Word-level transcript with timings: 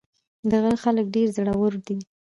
د 0.49 0.51
غره 0.61 0.77
خلک 0.83 1.05
ډېر 1.15 1.27
زړور 1.35 1.73
دي. 1.87 1.97